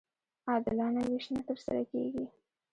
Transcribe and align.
عادلانه 0.47 1.01
وېش 1.11 1.25
نه 1.33 1.41
ترسره 1.47 1.83
کېږي. 1.91 2.25